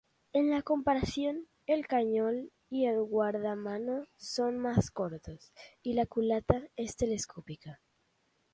[0.33, 7.79] En comparación, el cañón y guardamano son más cortos y la culata es telescópica.